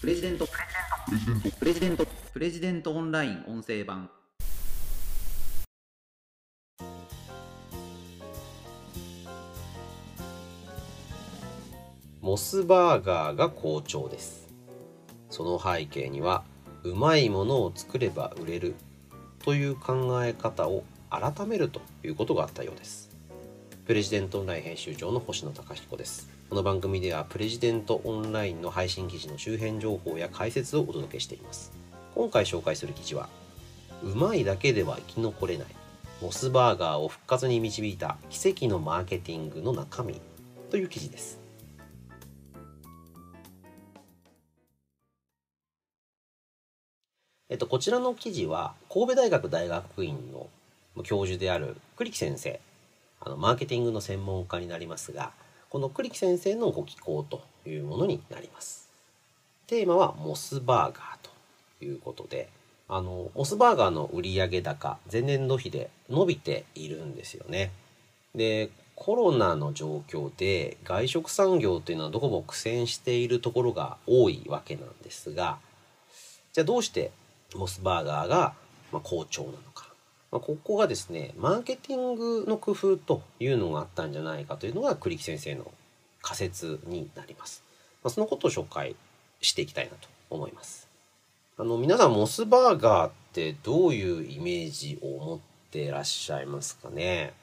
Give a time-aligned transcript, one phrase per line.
[0.00, 0.48] プレジデント。
[1.58, 2.06] プレジデント。
[2.32, 4.08] プレジデントオンライン音声版。
[12.22, 14.48] モスバーガーが好調です。
[15.28, 16.44] その背景には
[16.82, 18.76] うまいものを作れば売れる
[19.44, 23.10] という考え方を改めるということがあったようです。
[23.84, 26.39] プレジデントオンライン編集長の星野貴彦です。
[26.50, 31.70] この番組ではプレジデントオンラインの配信記事の周辺情報や解説をお届けしています。
[32.16, 33.28] 今回紹介する記事は
[34.02, 35.66] うまいだけでは生き残れない
[36.20, 40.20] モスバーガーを復活に導いた奇跡のマーケティングの中身
[40.72, 41.38] という記事です。
[47.48, 50.48] えっと、こちらの記事は神戸大学大学院の
[51.04, 52.58] 教授である栗木先生
[53.20, 55.30] あのマーケティングの専門家になりますが
[55.70, 58.90] この栗木先生のご寄稿というものになります。
[59.66, 61.18] テーマはモスバーガー
[61.78, 62.48] ということで
[62.88, 67.70] あのモスバーガーの売上高前年度比で伸びているんですよね。
[68.34, 75.58] でコロナの状況で外食産業というのはどこも苦戦しているところが多いわけなんですが
[76.52, 77.12] じゃあどうして
[77.54, 78.54] モスバーガーが、
[79.02, 79.89] 好調なのか、
[80.32, 85.70] まあ、ここがですねマーケティングの工夫というのがあったんじゃないかというのが栗木先生の
[86.22, 87.64] 仮説になります、
[88.04, 88.94] まあ、そのことを紹介
[89.40, 90.88] していきたいなと思います。
[91.56, 95.38] あの皆さんモスバーガーってどういうイメージを持っ
[95.70, 97.34] てらっしゃいますかね。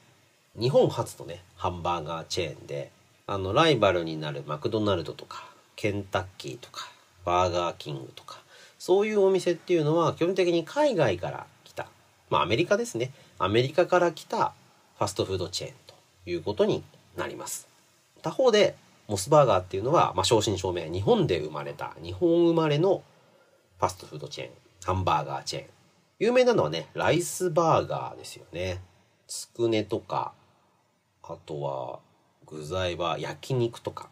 [0.58, 2.90] 日本初のねハンバーガーチェーンで
[3.28, 5.44] あのライバルになるマクドナルドとか
[5.76, 6.88] ケンタッキーとか
[7.24, 8.40] バーガーキングとか
[8.78, 11.46] そういうお店っていうのは基本的に海外から、
[12.30, 13.12] まあアメリカですね。
[13.38, 14.52] アメリカから来た
[14.98, 15.94] ファストフードチェーンと
[16.26, 16.82] いうことに
[17.16, 17.68] なります。
[18.22, 18.76] 他方で、
[19.06, 23.02] モスバーガーっていうのは、まあ、正真正銘、日本で生まれた、日本生まれの
[23.78, 24.50] ファストフードチェーン、
[24.84, 25.66] ハンバーガーチェーン。
[26.18, 28.82] 有名なのはね、ライスバーガーですよね。
[29.26, 30.32] つくねとか、
[31.22, 32.00] あとは
[32.46, 34.08] 具材は焼肉とか、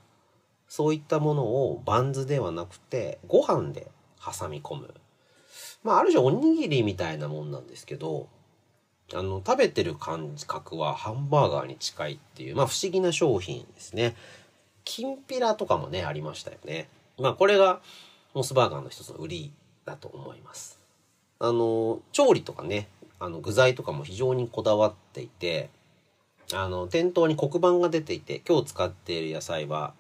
[0.69, 3.88] そういったものをバンズではなくて、ご飯で
[4.19, 4.94] 挟み込む。
[5.83, 8.28] まあ、ある種おにぎりみたいなもんなんですけど、
[9.15, 14.16] あの、食べてる感覚はハンバーガーに近いっていう、まあ不思議な商品ですね。
[14.84, 16.89] きんぴらとかもね、ありましたよね。
[17.19, 17.81] まあこれが
[18.34, 19.53] モスバーガーの一つの売り
[19.84, 20.81] だと思います。
[21.39, 25.71] あの、調理とかね、あの具材とかも非常にこだわっていて、
[26.53, 29.95] あの、店頭に黒板が出ていて、今日使っている野菜は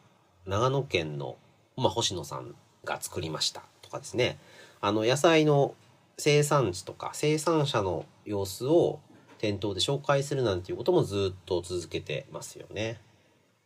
[0.46, 1.36] 長野県の、
[1.76, 3.62] まあ、星野さんが作りました。
[3.82, 4.38] とかですね
[4.80, 5.74] あの野菜の
[6.18, 9.00] 生産地とか生産者の様子を
[9.38, 13.00] 店頭で紹介するなんていうこともずっと続けてますよね。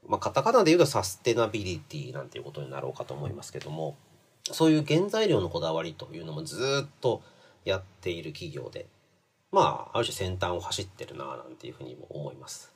[0.06, 3.96] まあ、カタカナで言うとサステナビリティなんていうことになろうかと思いますけども
[4.50, 7.22] そういう原材料のこだわりというのもずっと
[7.64, 8.86] やっている企業で
[9.52, 12.72] まあある種先端を走ってるななんていうふうにも思います。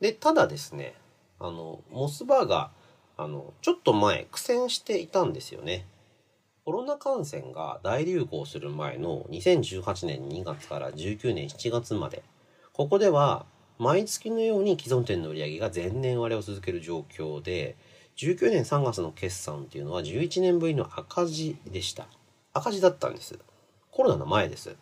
[0.00, 0.94] でただですね
[1.38, 5.86] あのモスバーガーあのちょっと前苦戦していたんですよね。
[6.64, 12.22] コロナ感染が大流行する前の2018年2月から19年7月まで、
[12.72, 13.44] ここでは
[13.78, 17.76] 毎月のように既存店の売り上げが前年割れを続ける状況で、
[18.16, 22.06] 19年3月の決算っていうのは11年ぶりの赤字でした。
[22.54, 23.38] 赤字だったんです。
[23.90, 24.74] コロナの前です。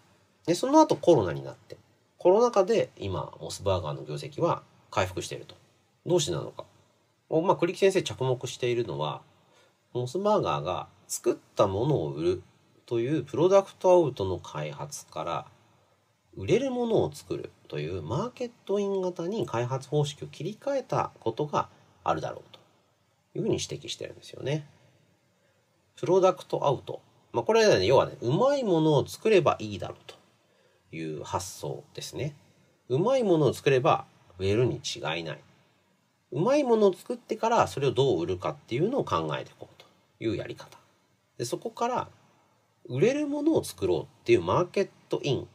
[0.47, 1.79] で、その後コロナになって、
[2.17, 5.57] コロナ禍で今、モスバーガーの業績は回復していると。
[6.07, 6.65] どうしてなのか。
[7.29, 9.23] まあ、栗木先生着目しているのは、
[9.93, 12.43] モスバーガーが作ったものを売る
[12.87, 15.47] というプロダクトアウトの開発から
[16.39, 21.69] 売れるものを作るというマーケットイン型に開発方式を切り替えたことが
[22.03, 22.61] あるだろうと
[23.39, 24.67] いうふうに指摘してるんですよね。
[25.97, 27.03] プロダクトアウト。
[27.35, 30.17] まあ、これはね、要はね、うまいものを作ればいいだろうと
[30.97, 32.35] いう発想ですね。
[32.89, 34.07] うまいものを作れば
[34.39, 35.39] 売れるに違いない。
[36.31, 39.85] うまいものを作ってからそれをどう売るかっていうのを考えていこうと
[40.19, 40.82] いうやり方。
[41.43, 42.09] でそこから
[42.89, 45.49] 売れるものを作ろうっていうマーケットイン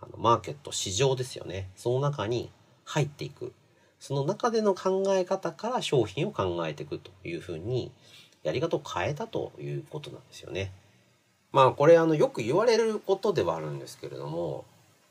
[0.00, 2.50] あのマーケット市場ですよねその中に
[2.84, 3.52] 入っていく
[4.00, 7.92] その中での考え方から商品を考えていくというふうに
[8.42, 10.72] やり方を変えたということなんですよね。
[11.52, 14.64] まあこれあのよく言われることではあるんですけれども、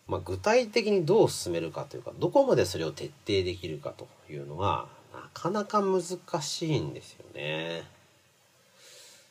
[0.08, 6.02] まあ、具体的にどう進めるかというかどこまでそれを徹底できるかというのがなかなか難
[6.42, 7.95] しいんですよね。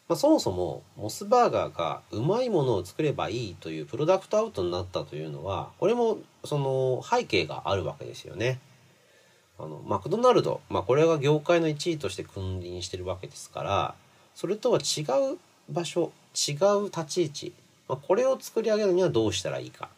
[0.09, 8.61] まあ、そもそもモスバーガーがうまいものを作ればいいというプロダクトアウトになったというのはこれもその背景があるわけですよね。
[9.59, 13.95] あのマクドナルド、まあ、これが業界の1位として君臨してるわけですから
[14.35, 15.03] それとは違
[15.33, 15.39] う
[15.71, 16.53] 場所違
[16.83, 17.53] う立ち位置、
[17.89, 19.89] まあ、これを作り上げるにはどうしたらいいか、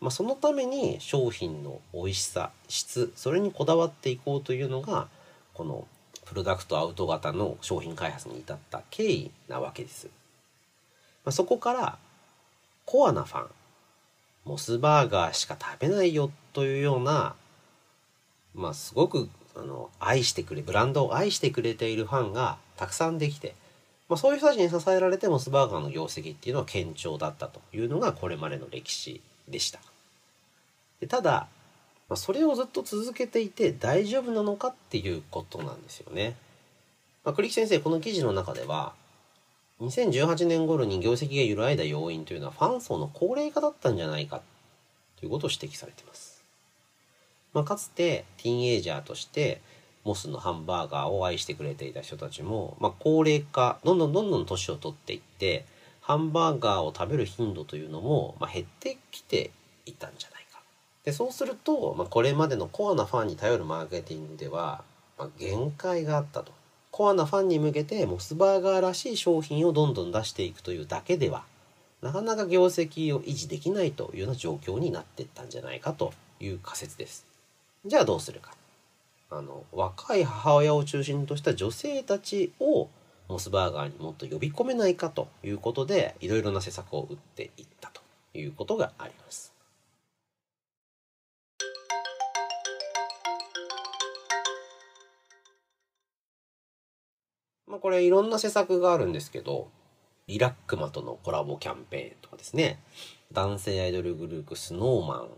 [0.00, 5.06] まあ、そのために商品の美味しさ質それにこだわっていこうというのが
[5.54, 5.86] この
[6.26, 10.08] プロダクトアウト型の商品開発に至った経緯なわけです。
[11.24, 11.98] まあ、そこから
[12.84, 13.46] コアなファン
[14.44, 17.34] モスバーガーしか食べないよというような
[18.54, 23.54] まあすごくあの愛してくれブランドを愛してくれているファンがたくさんできて、
[24.08, 29.80] まあ、そういう人たちに支えられてモスバーガーの業績っていうのは堅調だったというのがこれまでの歴史でした。
[31.00, 31.48] でただ、
[32.08, 36.36] まあ、それをずっと続けていて大丈夫なのかっていうことなんですよね。
[37.24, 38.94] まあ、栗木先生この記事の中では
[39.80, 44.40] 2018年頃に業績が揺らいだ要因というのはファン層の高齢化だったんじゃないか
[45.18, 46.44] ということを指摘されています。
[47.52, 49.60] まあ、かつてティーンエイジャーとして
[50.04, 55.66] モスのハンバーガーを愛してくれていた人たちも、まあ、高齢化どんどんどんどん年を取っていって
[56.00, 59.50] ハンバーガーを食べる頻度というのも、まあ、減ってきて
[59.84, 60.35] いたんじゃないか。
[61.06, 64.82] でそうすると、まあ、これまでのコアなファンに頼るマーケティングでは、
[65.16, 66.52] まあ、限界があったと。
[66.90, 71.44] コアなファンに向けてモスバーガーらしい商品をどんどん出していくというだけでは
[72.02, 77.26] なかなか業績を維持できないというような状況になっていったんじゃないかという仮説です。
[77.84, 78.54] じゃあどうするか。
[79.30, 82.88] あの若い母親を中心とした女性たちを
[83.28, 88.00] モスバーガーにもっと呼び込めないかということでいろいろな施策を打っていったと
[88.34, 89.55] いうことがあります。
[97.76, 99.68] まあ、これいろんな施策があるんですけど、
[100.26, 102.80] リラックマとのコラボキャンペーンとかですね、
[103.32, 105.28] 男性アイドルグループスノーマン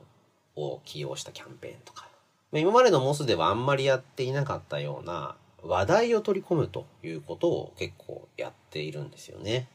[0.55, 2.09] を起用したキャンペーンとか、
[2.53, 9.67] 今までのモスではあんまりやっていなかったような話題を取り込むということを結構やっているんですよね。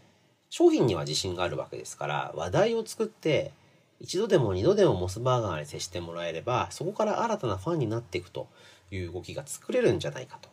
[0.49, 3.51] 商品には自信があるわけですから話題を作って
[3.99, 8.47] 一度でも二度でもモスバーガーに接してもらえればそこから新たなファンになっていくと
[8.91, 10.49] いう動きが作れるんじゃないかと。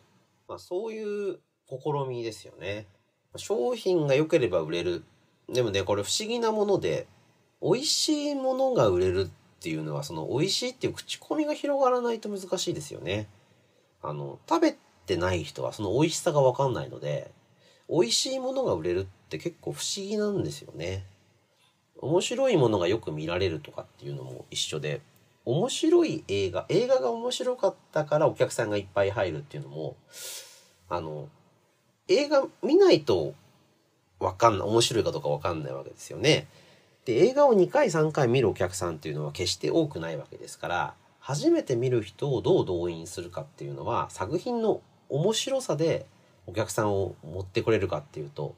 [0.47, 1.39] まあ、そういう
[1.79, 2.87] 試みですよね。
[3.35, 5.03] 商品が良ければ売れる。
[5.49, 7.07] でもね、これ不思議なもので、
[7.61, 13.29] 美味しいものが売れるっていうのは、その美味しいっていう口コミが広がらないと難しいですよね。
[14.01, 14.75] あの、食べ
[15.05, 17.31] てない人はその美味しさがわかんないので、
[17.89, 21.05] 美味しいものが売れるって結構不思議なんですよね。
[21.97, 25.01] 面白いものがよく見られるとかっていうのも一緒で、
[25.45, 29.95] 面白い映画、映画が面白かったからお客さんがいっぱい入るっていうのも、
[30.89, 31.29] あの、
[32.19, 33.33] 映画見ないと
[34.19, 36.47] わかんない、面白いかどうかわかんないわけですよね。
[37.05, 46.05] で、映画を2回3回見るお客さんっていうのは決して多くないわけですから、初めて見る人をどう動員するかっていうのは、作品の面白さで
[46.47, 48.55] お客さんを持ってこれるかっていうと、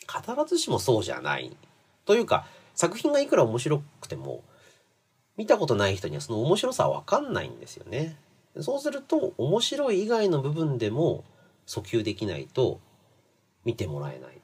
[0.00, 1.56] 必ずしもそうじゃない。
[2.04, 4.42] というか、作品がいくら面白くても、
[5.36, 8.16] 見たことない人にはその面白さはわかんないんですよね。
[8.60, 11.24] そうすると、面白い以外の部分でも
[11.66, 12.80] 訴求できないと
[13.64, 14.40] 見てもらえない。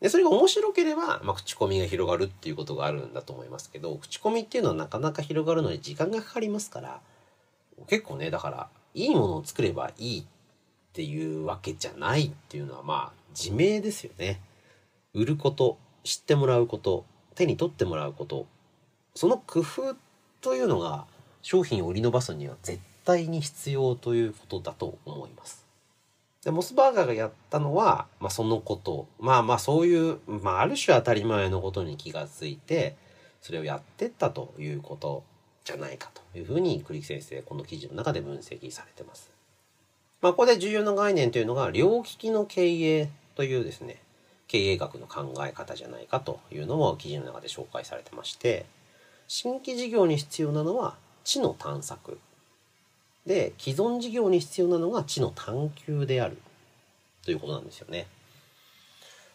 [0.00, 7.00] で、それが面白ければ、まあ、口コミが広がるっていうことがあるんだと思いますけど、口コミっていうのはなかなか広がるのに時間がかかりますから、
[7.86, 10.24] 結構ね、だから、いいものを作ればいいっ
[10.92, 14.40] ていうわけじゃないっていうのは、まあ、自明ですよね。
[15.14, 17.04] 売ること、知ってもらうこと、
[17.34, 18.46] 手に取ってもらうこと、
[19.14, 19.96] その工夫
[20.40, 21.06] というのが
[21.42, 25.61] 商品を売り伸ばすには絶対に必要ということだと思います。
[26.44, 32.96] で、モスバーガーがやったのは、まあそのこと、まあまあそういう、まあある種当たり前のことに気がついて、
[33.40, 35.22] それをやってったということ
[35.64, 39.30] じゃないかというふうに栗木先生、この記事の中で分析されてます。
[40.20, 44.02] まあここで重要な概念というのが、両利きの経営というですね、
[44.48, 48.66] 経営学の考え方じゃないかというのも記事の中で紹介されてまして、
[49.28, 52.18] 新規事業に必要なのは知の探索
[53.26, 56.38] で既存事業に必要なのが知の探求である
[57.24, 58.06] ということなんですよね。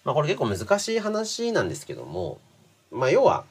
[0.04, 2.40] まあこれ結構難しい話なんですけども、
[2.92, 3.46] まあ要は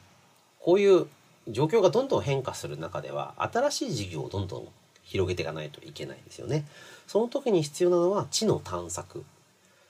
[0.61, 1.07] こういう
[1.49, 4.69] 状況がどんどん変化する中では新しい事業をどんどん
[5.03, 6.67] 広げていかないといけないですよね。
[7.07, 9.25] その時に必要なのは知の探索。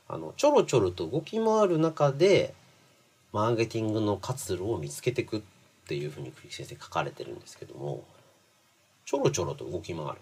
[0.09, 2.55] あのちょろちょろと動き回る中で
[3.33, 5.41] マーケティングの活路を見つけていくっ
[5.89, 8.05] ていうふうに栗木先生書かれてるんですけども
[9.05, 10.13] ちょろちょろと動き回る。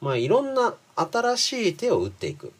[0.00, 2.52] まあいろんな新しい手を打っていく。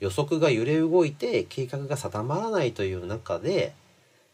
[0.00, 3.72] 予測が揺れ動いて計画が定まらないという中で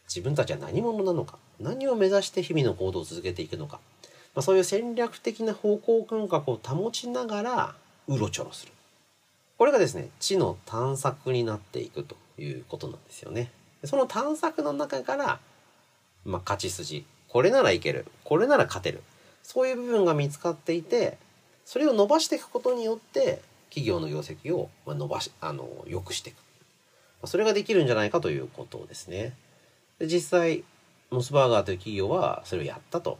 [0.07, 1.37] 自分たちは何者なのか。
[1.59, 3.79] 何を目指して日々の行動を続けていくのか、
[4.33, 7.75] まあ、そういう戦略的な方向感覚を保ちながら
[8.07, 8.71] うろちょろする。
[9.57, 13.51] これがですね知の探索になっていくということなんですよね。
[13.83, 15.39] その探索の中から、
[16.25, 17.05] まあ、勝ち筋。
[17.27, 18.05] これならいける。
[18.23, 19.03] これなら勝てる。
[19.43, 21.17] そういう部分が見つかっていて
[21.69, 29.35] それを伸ばしていくことによって企業の業績をま伸ばしあの良くしていくそれができるんじゃないかということですね
[29.99, 30.63] で実際
[31.11, 33.19] モスバーガーという企業はそれをやったと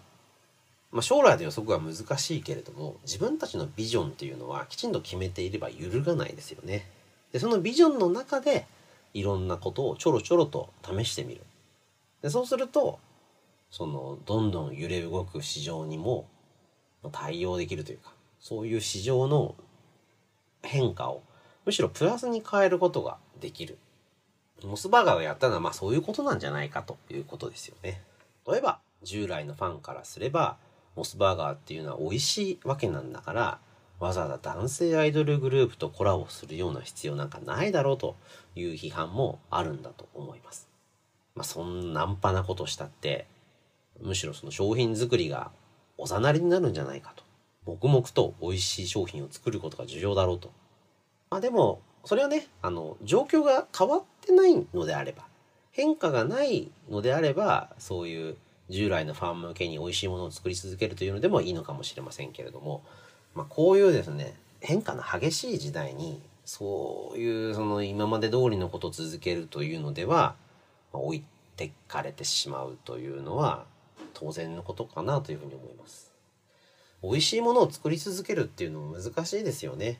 [0.91, 6.87] まあ、将来の予測は難しいけれども自分たちのビジョンっていうのはきちんと決めていれば揺るがないですよね。
[7.31, 8.65] でそのビジョンの中で
[9.13, 11.41] いろんなことをちょろちょろと試してみる。
[12.23, 12.97] でそうすると
[13.69, 16.25] そのどんどん揺れ動く市場にも
[17.11, 19.55] 対応できるというかそういう市場の
[20.63, 21.23] 変化を
[21.65, 23.77] むしろプラスに変えることができる。
[24.63, 28.01] モスバーガーがやったのはまあそういうことなんじゃないかということですよね。
[28.47, 30.57] 例えば従来のファンからすれば
[30.95, 33.59] モスバーガーっていうのは美味しいわけなんだから
[33.99, 38.15] わざわざ男性アイドルグループとコラボするような必要なんかないだろうと
[38.55, 40.67] いう批判もあるんだと思います。
[41.35, 43.27] まあそんなナンパなことしたって
[44.01, 45.51] むしろその商品作りが
[45.97, 47.23] おざなりになるんじゃないかと
[47.65, 50.51] 黙々と美味しい商品を作ることが重要だろうと
[51.29, 55.25] まあでもそれはねあの状況が変わってないのであれば
[55.71, 58.37] 変化がないのであればそういう
[58.69, 62.83] 従来のファン向けに美味しいものを作り続けるというのでもいいのかもしれませんけれども、
[63.35, 70.35] まあ、こういうですね変化の激しい時代にそういうその今まで通りのことを続けるというのでは、
[70.91, 71.23] まあ置い
[71.55, 73.65] てかれてしまうというのは
[74.13, 76.08] 当然のことかなというふうに思います。
[77.01, 79.99] 美味しいものを作り続けるっていうのも難しいですよね。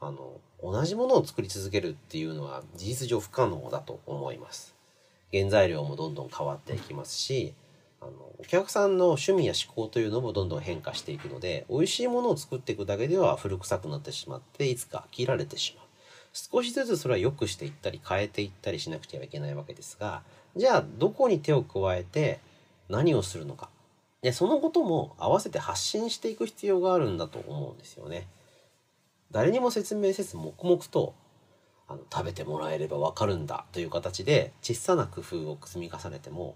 [0.00, 4.74] あの同じものを作り続けるっていうのは事実上不可能だと思います。
[5.32, 7.54] 原材料もどんどん変わっていきますし
[8.00, 15.86] あのお客さんの趣味や思考というのもどんどん変化していくので美味しいものを作っていくだけでは古臭くなってしまっていつか飽きられてしまう
[16.34, 20.22] 少しずつそれは良くしていったり変えていったりしなくてはいけないわけですが
[20.56, 22.40] じゃあどこに手を加えて
[22.88, 23.70] 何をするのか
[24.22, 28.28] でそのことも合わせて発信していく必要があるんだと思うんですよね。
[29.30, 31.14] 誰にも説明せず黙々と
[31.88, 36.54] あの食べてもらえればわかるんだという形で小さな工夫を積み重ねても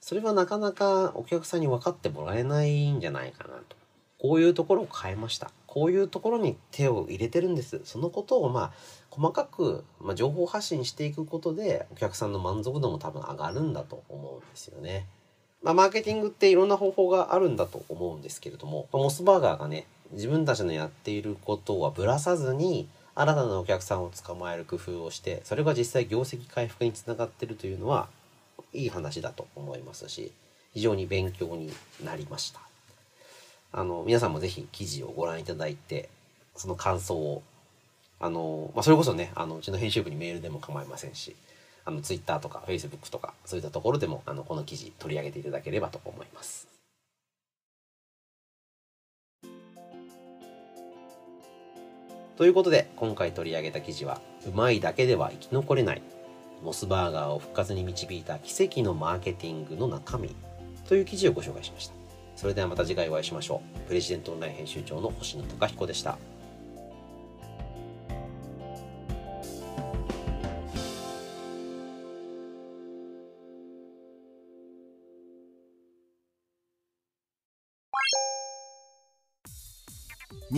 [0.00, 3.76] それはなかなかお客さんに分かってもらえないんじゃないかなと。
[4.18, 5.50] こういうところを変えました。
[5.66, 7.80] こういうところに手を入れてるんです。
[7.84, 8.72] そのことをまあ
[9.10, 15.06] 細かく、まあ、情報発信していくことでお客さんの満足度も多分上がるんだと思うんですよね。
[15.62, 28.08] まあ、マーケティングっていろんな方法があるんだと思うんですけれども、モスバーガーがね、自分たちのやっていることはぶらさずに、新たなお客さんを捕まえる工夫をして、それが実際業績回復につながってるというのは、
[28.72, 30.32] いい話だと思いますし、
[30.72, 31.72] 非常に勉強に
[32.04, 32.60] なりました。
[33.72, 36.08] あの、皆さんもぜひ記事をご覧いただいて、
[36.56, 37.42] その感想を、
[38.18, 41.36] あの、まあ、それこそね、あの、うちの編集部にメールでも構いませんし、
[41.90, 46.68] あの、ツイッターとかフェイスブックとか、そういったところでも、あの、この記事取り上げていただければと思います。
[52.36, 56.02] ということで、今回取り上げた記事は、うまいだけでは生き残れない、
[56.62, 60.34] モスバーガーを復活に導いた奇跡のマーケティングの中身
[60.88, 61.94] という記事をご紹介しました。
[62.36, 63.88] それではまた次回お会いしましょう。
[63.88, 66.16] プレジデントオンライン編集長の星野貴彦でした。